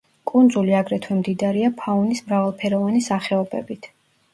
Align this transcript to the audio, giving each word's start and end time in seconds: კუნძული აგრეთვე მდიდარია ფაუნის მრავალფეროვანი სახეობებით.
კუნძული 0.29 0.73
აგრეთვე 0.77 1.19
მდიდარია 1.19 1.71
ფაუნის 1.85 2.25
მრავალფეროვანი 2.27 3.07
სახეობებით. 3.15 3.97